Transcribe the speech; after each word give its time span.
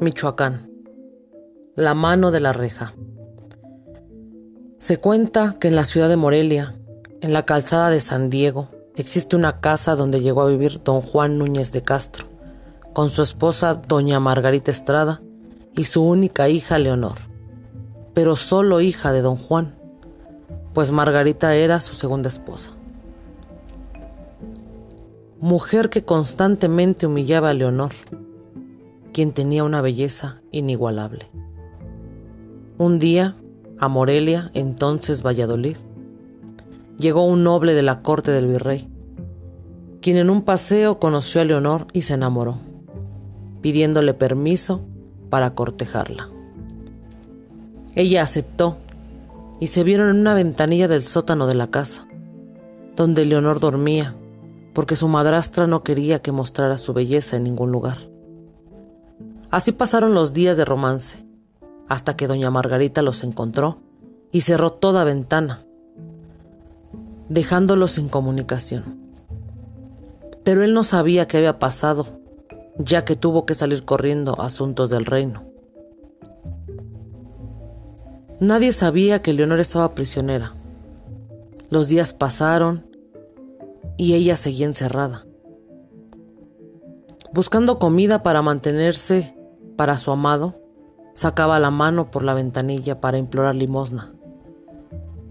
Michoacán. 0.00 0.70
La 1.74 1.92
mano 1.92 2.30
de 2.30 2.38
la 2.38 2.52
reja. 2.52 2.94
Se 4.78 4.98
cuenta 4.98 5.56
que 5.58 5.66
en 5.66 5.74
la 5.74 5.84
ciudad 5.84 6.08
de 6.08 6.16
Morelia, 6.16 6.76
en 7.20 7.32
la 7.32 7.44
calzada 7.44 7.90
de 7.90 8.00
San 8.00 8.30
Diego, 8.30 8.68
existe 8.94 9.34
una 9.34 9.60
casa 9.60 9.96
donde 9.96 10.20
llegó 10.20 10.42
a 10.42 10.48
vivir 10.48 10.84
don 10.84 11.00
Juan 11.00 11.36
Núñez 11.36 11.72
de 11.72 11.82
Castro, 11.82 12.28
con 12.92 13.10
su 13.10 13.22
esposa 13.22 13.74
doña 13.74 14.20
Margarita 14.20 14.70
Estrada 14.70 15.20
y 15.74 15.82
su 15.82 16.04
única 16.04 16.48
hija 16.48 16.78
Leonor, 16.78 17.18
pero 18.14 18.36
solo 18.36 18.80
hija 18.80 19.10
de 19.10 19.22
don 19.22 19.34
Juan, 19.36 19.74
pues 20.74 20.92
Margarita 20.92 21.56
era 21.56 21.80
su 21.80 21.94
segunda 21.94 22.28
esposa. 22.28 22.70
Mujer 25.40 25.90
que 25.90 26.04
constantemente 26.04 27.06
humillaba 27.06 27.50
a 27.50 27.54
Leonor, 27.54 27.92
quien 29.18 29.32
tenía 29.32 29.64
una 29.64 29.80
belleza 29.80 30.42
inigualable. 30.52 31.26
Un 32.78 33.00
día, 33.00 33.34
a 33.76 33.88
Morelia, 33.88 34.52
entonces 34.54 35.26
Valladolid, 35.26 35.76
llegó 36.96 37.26
un 37.26 37.42
noble 37.42 37.74
de 37.74 37.82
la 37.82 38.00
corte 38.02 38.30
del 38.30 38.46
virrey, 38.46 38.88
quien 40.00 40.18
en 40.18 40.30
un 40.30 40.42
paseo 40.42 41.00
conoció 41.00 41.40
a 41.40 41.44
Leonor 41.44 41.88
y 41.92 42.02
se 42.02 42.14
enamoró, 42.14 42.60
pidiéndole 43.60 44.14
permiso 44.14 44.82
para 45.30 45.52
cortejarla. 45.52 46.28
Ella 47.96 48.22
aceptó 48.22 48.76
y 49.58 49.66
se 49.66 49.82
vieron 49.82 50.10
en 50.10 50.20
una 50.20 50.34
ventanilla 50.34 50.86
del 50.86 51.02
sótano 51.02 51.48
de 51.48 51.56
la 51.56 51.72
casa, 51.72 52.06
donde 52.94 53.24
Leonor 53.24 53.58
dormía, 53.58 54.14
porque 54.74 54.94
su 54.94 55.08
madrastra 55.08 55.66
no 55.66 55.82
quería 55.82 56.22
que 56.22 56.30
mostrara 56.30 56.78
su 56.78 56.92
belleza 56.92 57.36
en 57.36 57.42
ningún 57.42 57.72
lugar. 57.72 58.16
Así 59.50 59.72
pasaron 59.72 60.12
los 60.12 60.34
días 60.34 60.58
de 60.58 60.66
romance, 60.66 61.24
hasta 61.88 62.16
que 62.16 62.26
doña 62.26 62.50
Margarita 62.50 63.00
los 63.00 63.24
encontró 63.24 63.78
y 64.30 64.42
cerró 64.42 64.70
toda 64.70 65.04
ventana, 65.04 65.64
dejándolos 67.30 67.92
sin 67.92 68.10
comunicación. 68.10 68.98
Pero 70.44 70.64
él 70.64 70.74
no 70.74 70.84
sabía 70.84 71.26
qué 71.26 71.38
había 71.38 71.58
pasado, 71.58 72.06
ya 72.78 73.06
que 73.06 73.16
tuvo 73.16 73.46
que 73.46 73.54
salir 73.54 73.86
corriendo 73.86 74.38
asuntos 74.38 74.90
del 74.90 75.06
reino. 75.06 75.44
Nadie 78.38 78.72
sabía 78.72 79.22
que 79.22 79.32
Leonor 79.32 79.60
estaba 79.60 79.94
prisionera. 79.94 80.54
Los 81.70 81.88
días 81.88 82.12
pasaron 82.12 82.86
y 83.96 84.12
ella 84.12 84.36
seguía 84.36 84.66
encerrada, 84.66 85.26
buscando 87.32 87.78
comida 87.78 88.22
para 88.22 88.42
mantenerse 88.42 89.37
para 89.78 89.96
su 89.96 90.10
amado, 90.10 90.60
sacaba 91.14 91.60
la 91.60 91.70
mano 91.70 92.10
por 92.10 92.24
la 92.24 92.34
ventanilla 92.34 93.00
para 93.00 93.16
implorar 93.16 93.54
limosna. 93.54 94.12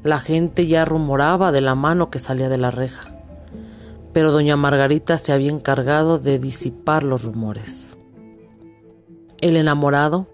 La 0.04 0.22
gente 0.22 0.68
ya 0.68 0.86
rumoraba 0.86 1.52
de 1.52 1.60
la 1.60 1.76
mano 1.76 2.10
que 2.10 2.18
salía 2.18 2.48
de 2.48 2.58
la 2.58 2.72
reja, 2.72 3.14
pero 4.14 4.32
doña 4.32 4.56
Margarita 4.56 5.18
se 5.18 5.34
había 5.34 5.52
encargado 5.52 6.18
de 6.18 6.40
disipar 6.40 7.04
los 7.04 7.26
rumores. 7.26 7.98
El 9.42 9.58
enamorado, 9.58 10.28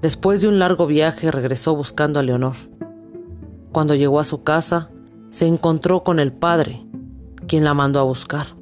después 0.00 0.40
de 0.40 0.48
un 0.48 0.58
largo 0.58 0.86
viaje, 0.86 1.30
regresó 1.30 1.76
buscando 1.76 2.18
a 2.18 2.22
Leonor. 2.22 2.56
Cuando 3.72 3.94
llegó 3.94 4.20
a 4.20 4.24
su 4.24 4.42
casa, 4.42 4.90
se 5.28 5.46
encontró 5.46 6.02
con 6.02 6.18
el 6.18 6.32
padre, 6.32 6.86
quien 7.46 7.64
la 7.64 7.74
mandó 7.74 8.00
a 8.00 8.04
buscar. 8.04 8.56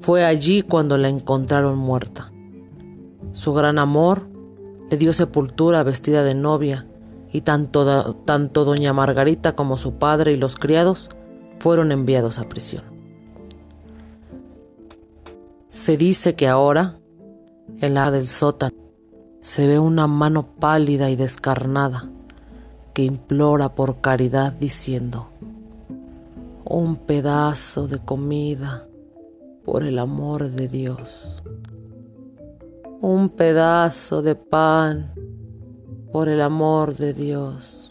Fue 0.00 0.24
allí 0.24 0.62
cuando 0.62 0.96
la 0.96 1.10
encontraron 1.10 1.76
muerta. 1.76 2.33
Su 3.34 3.52
gran 3.52 3.80
amor 3.80 4.28
le 4.88 4.96
dio 4.96 5.12
sepultura 5.12 5.82
vestida 5.82 6.22
de 6.22 6.36
novia 6.36 6.86
y 7.32 7.40
tanto, 7.40 8.14
tanto 8.24 8.64
doña 8.64 8.92
Margarita 8.92 9.56
como 9.56 9.76
su 9.76 9.94
padre 9.94 10.32
y 10.32 10.36
los 10.36 10.54
criados 10.54 11.10
fueron 11.58 11.90
enviados 11.90 12.38
a 12.38 12.48
prisión. 12.48 12.84
Se 15.66 15.96
dice 15.96 16.36
que 16.36 16.46
ahora, 16.46 17.00
en 17.80 17.94
la 17.94 18.12
del 18.12 18.28
sótano, 18.28 18.76
se 19.40 19.66
ve 19.66 19.80
una 19.80 20.06
mano 20.06 20.54
pálida 20.60 21.10
y 21.10 21.16
descarnada 21.16 22.08
que 22.92 23.02
implora 23.02 23.74
por 23.74 24.00
caridad 24.00 24.52
diciendo, 24.52 25.26
un 26.64 26.94
pedazo 26.94 27.88
de 27.88 27.98
comida 27.98 28.86
por 29.64 29.82
el 29.82 29.98
amor 29.98 30.50
de 30.50 30.68
Dios 30.68 31.42
un 33.04 33.28
pedazo 33.28 34.22
de 34.22 34.34
pan 34.34 35.12
por 36.10 36.30
el 36.30 36.40
amor 36.40 36.96
de 36.96 37.12
Dios. 37.12 37.83